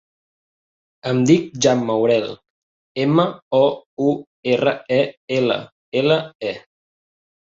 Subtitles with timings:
[1.09, 2.31] Em dic Jan Mourelle:
[3.03, 3.25] ema,
[3.57, 3.59] o,
[4.05, 4.13] u,
[4.55, 4.97] erra, e,
[5.37, 5.59] ela,
[6.03, 6.17] ela,
[6.53, 6.55] e.